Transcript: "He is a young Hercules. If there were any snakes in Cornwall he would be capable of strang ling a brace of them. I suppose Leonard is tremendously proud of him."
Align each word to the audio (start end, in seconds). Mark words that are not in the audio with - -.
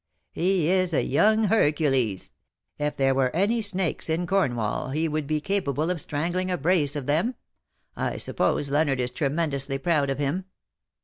"He 0.31 0.67
is 0.67 0.95
a 0.95 1.03
young 1.03 1.43
Hercules. 1.43 2.31
If 2.79 2.97
there 2.97 3.13
were 3.13 3.29
any 3.35 3.61
snakes 3.61 4.09
in 4.09 4.25
Cornwall 4.25 4.89
he 4.89 5.07
would 5.07 5.27
be 5.27 5.39
capable 5.39 5.91
of 5.91 6.01
strang 6.01 6.31
ling 6.31 6.49
a 6.49 6.57
brace 6.57 6.95
of 6.95 7.05
them. 7.05 7.35
I 7.95 8.17
suppose 8.17 8.71
Leonard 8.71 8.99
is 8.99 9.11
tremendously 9.11 9.77
proud 9.77 10.09
of 10.09 10.17
him." 10.17 10.45